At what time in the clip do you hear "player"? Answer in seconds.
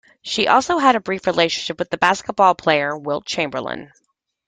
2.55-2.97